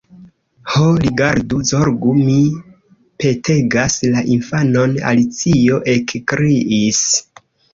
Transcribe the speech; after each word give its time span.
"Ho, 0.75 0.85
rigardu, 1.01 1.59
zorgu,—mi 1.71 2.39
petegas—la 3.25 4.25
infanon!" 4.37 4.97
Alicio 5.11 5.81
ekkriis. 5.97 7.07